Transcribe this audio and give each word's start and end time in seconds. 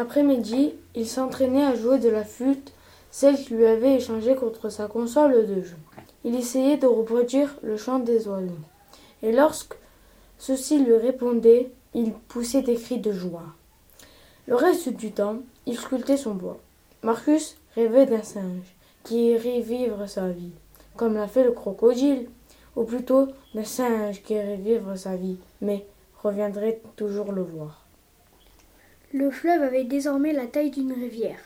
après-midi, 0.00 0.74
il 0.94 1.06
s'entraînait 1.06 1.64
à 1.64 1.74
jouer 1.74 1.98
de 1.98 2.08
la 2.08 2.24
flûte, 2.24 2.72
celle 3.10 3.36
qu'il 3.36 3.56
lui 3.56 3.66
avait 3.66 3.96
échangée 3.96 4.34
contre 4.34 4.68
sa 4.70 4.86
console 4.86 5.46
de 5.46 5.62
jeu. 5.62 5.76
Il 6.24 6.34
essayait 6.34 6.76
de 6.76 6.86
reproduire 6.86 7.56
le 7.62 7.76
chant 7.76 7.98
des 7.98 8.26
oiseaux. 8.26 8.64
Et 9.22 9.32
lorsque 9.32 9.74
ceux-ci 10.38 10.82
lui 10.82 10.96
répondaient, 10.96 11.70
il 11.94 12.12
poussait 12.12 12.62
des 12.62 12.76
cris 12.76 12.98
de 12.98 13.12
joie. 13.12 13.44
Le 14.46 14.54
reste 14.54 14.88
du 14.88 15.12
temps, 15.12 15.38
il 15.66 15.78
sculptait 15.78 16.16
son 16.16 16.34
bois. 16.34 16.58
Marcus 17.02 17.56
rêvait 17.74 18.06
d'un 18.06 18.22
singe 18.22 18.74
qui 19.04 19.32
irait 19.32 19.60
vivre 19.60 20.06
sa 20.06 20.28
vie, 20.28 20.52
comme 20.96 21.14
l'a 21.14 21.28
fait 21.28 21.44
le 21.44 21.52
crocodile, 21.52 22.28
ou 22.76 22.84
plutôt 22.84 23.28
d'un 23.54 23.64
singe 23.64 24.22
qui 24.22 24.34
irait 24.34 24.56
vivre 24.56 24.94
sa 24.96 25.16
vie, 25.16 25.38
mais 25.60 25.86
reviendrait 26.22 26.80
toujours 26.96 27.32
le 27.32 27.42
voir. 27.42 27.84
Le 29.12 29.32
fleuve 29.32 29.62
avait 29.62 29.82
désormais 29.82 30.32
la 30.32 30.46
taille 30.46 30.70
d'une 30.70 30.92
rivière. 30.92 31.40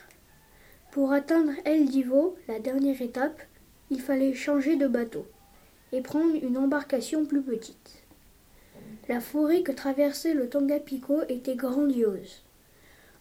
Pour 0.93 1.13
atteindre 1.13 1.53
El 1.65 1.87
Divo, 1.87 2.37
la 2.47 2.59
dernière 2.59 3.01
étape, 3.01 3.41
il 3.91 4.03
fallait 4.03 4.35
changer 4.35 4.77
de 4.77 4.87
bateau 4.87 5.27
et 5.91 6.03
prendre 6.03 6.35
une 6.35 6.59
embarcation 6.59 7.25
plus 7.25 7.41
petite. 7.41 8.05
La 9.09 9.21
forêt 9.21 9.63
que 9.63 9.73
traversait 9.73 10.35
le 10.35 10.51
Tangapico 10.51 11.23
était 11.31 11.57
grandiose, 11.57 12.43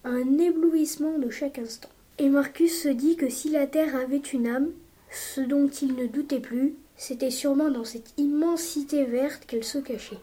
un 0.04 0.38
éblouissement 0.38 1.18
de 1.20 1.30
chaque 1.30 1.58
instant. 1.58 1.90
Et 2.20 2.28
Marcus 2.28 2.84
se 2.84 2.90
dit 2.90 3.16
que 3.16 3.30
si 3.30 3.50
la 3.50 3.66
terre 3.66 3.96
avait 3.96 4.18
une 4.18 4.48
âme, 4.48 4.72
ce 5.10 5.40
dont 5.40 5.70
il 5.70 5.96
ne 5.96 6.06
doutait 6.06 6.42
plus, 6.42 6.76
c'était 6.98 7.32
sûrement 7.32 7.72
dans 7.72 7.86
cette 7.86 8.14
immensité 8.18 9.06
verte 9.06 9.46
qu'elle 9.46 9.64
se 9.64 9.78
cachait. 9.78 10.20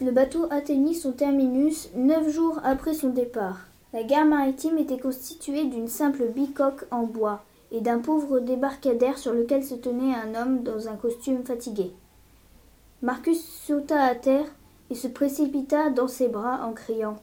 Le 0.00 0.10
bateau 0.10 0.46
atteignit 0.50 0.94
son 0.94 1.12
terminus 1.12 1.88
neuf 1.94 2.28
jours 2.28 2.58
après 2.64 2.94
son 2.94 3.10
départ. 3.10 3.60
La 3.92 4.02
gare 4.02 4.26
maritime 4.26 4.78
était 4.78 4.98
constituée 4.98 5.66
d'une 5.66 5.86
simple 5.86 6.24
bicoque 6.26 6.84
en 6.90 7.04
bois 7.04 7.44
et 7.70 7.80
d'un 7.80 8.00
pauvre 8.00 8.40
débarcadère 8.40 9.18
sur 9.18 9.32
lequel 9.32 9.62
se 9.62 9.76
tenait 9.76 10.14
un 10.14 10.34
homme 10.34 10.64
dans 10.64 10.88
un 10.88 10.96
costume 10.96 11.44
fatigué. 11.44 11.92
Marcus 13.02 13.40
sauta 13.40 14.02
à 14.02 14.16
terre 14.16 14.46
et 14.90 14.96
se 14.96 15.06
précipita 15.06 15.90
dans 15.90 16.08
ses 16.08 16.28
bras 16.28 16.66
en 16.66 16.72
criant 16.72 17.16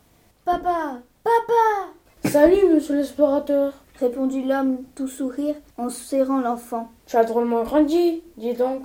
Papa 0.45 0.99
Papa 1.23 2.29
Salut, 2.29 2.73
monsieur 2.73 2.95
l'explorateur 2.95 3.73
répondit 3.99 4.43
l'homme 4.43 4.77
tout 4.95 5.07
sourire 5.07 5.55
en 5.77 5.89
serrant 5.89 6.39
l'enfant. 6.39 6.89
Tu 7.05 7.17
as 7.17 7.25
drôlement 7.25 7.63
grandi, 7.63 8.23
dis 8.37 8.53
donc. 8.53 8.83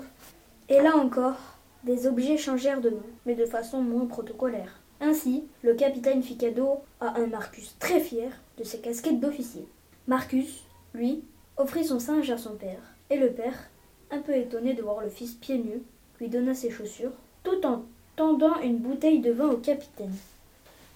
Et 0.68 0.82
là 0.82 0.96
encore, 0.96 1.55
des 1.86 2.06
objets 2.06 2.36
changèrent 2.36 2.80
de 2.80 2.90
nom, 2.90 3.02
mais 3.24 3.34
de 3.34 3.46
façon 3.46 3.80
moins 3.80 4.06
protocolaire. 4.06 4.80
Ainsi, 5.00 5.44
le 5.62 5.74
capitaine 5.74 6.22
fit 6.22 6.36
cadeau 6.36 6.80
à 7.00 7.18
un 7.18 7.26
Marcus 7.26 7.76
très 7.78 8.00
fier 8.00 8.30
de 8.58 8.64
ses 8.64 8.78
casquettes 8.78 9.20
d'officier. 9.20 9.66
Marcus, 10.08 10.64
lui, 10.94 11.22
offrit 11.56 11.84
son 11.84 12.00
singe 12.00 12.30
à 12.30 12.38
son 12.38 12.56
père, 12.56 12.94
et 13.08 13.16
le 13.16 13.30
père, 13.30 13.70
un 14.10 14.18
peu 14.18 14.34
étonné 14.34 14.74
de 14.74 14.82
voir 14.82 15.00
le 15.00 15.08
fils 15.08 15.34
pieds 15.34 15.58
nus, 15.58 15.82
lui 16.20 16.28
donna 16.28 16.54
ses 16.54 16.70
chaussures, 16.70 17.12
tout 17.44 17.64
en 17.64 17.84
tendant 18.16 18.60
une 18.60 18.78
bouteille 18.78 19.20
de 19.20 19.30
vin 19.30 19.48
au 19.48 19.58
capitaine. 19.58 20.14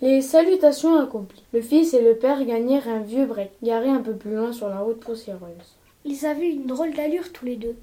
Les 0.01 0.23
salutations 0.23 0.99
accomplies, 0.99 1.45
le 1.53 1.61
fils 1.61 1.95
et 1.95 2.03
le 2.03 2.17
père 2.17 2.45
gagnèrent 2.45 2.89
un 2.89 3.01
vieux 3.01 3.27
break, 3.27 3.53
garé 3.63 3.89
un 3.89 4.01
peu 4.01 4.15
plus 4.15 4.35
loin 4.35 4.53
sur 4.53 4.69
la 4.69 4.79
route 4.79 5.01
poussiéreuse. 5.01 5.77
Ils 6.05 6.25
avaient 6.25 6.51
une 6.51 6.67
drôle 6.67 6.95
d'allure 6.95 7.31
tous 7.33 7.45
les 7.45 7.57
deux, 7.57 7.77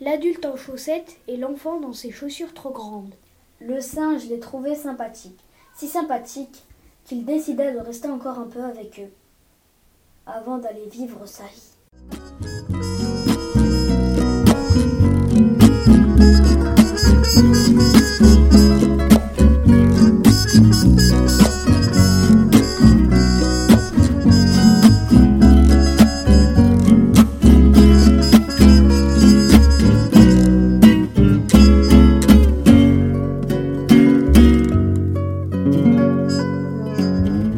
l'adulte 0.00 0.44
en 0.44 0.56
chaussettes 0.56 1.16
et 1.28 1.36
l'enfant 1.36 1.80
dans 1.80 1.92
ses 1.92 2.10
chaussures 2.10 2.54
trop 2.54 2.70
grandes. 2.70 3.14
Le 3.60 3.80
singe 3.80 4.26
les 4.26 4.40
trouvait 4.40 4.74
sympathiques, 4.74 5.44
si 5.74 5.86
sympathiques 5.86 6.64
qu'il 7.04 7.24
décida 7.24 7.72
de 7.72 7.78
rester 7.78 8.08
encore 8.08 8.38
un 8.38 8.46
peu 8.46 8.62
avec 8.62 9.00
eux, 9.00 9.12
avant 10.26 10.58
d'aller 10.58 10.86
vivre 10.88 11.26
sa 11.26 11.44
vie. 11.44 11.74
Música 36.34 37.53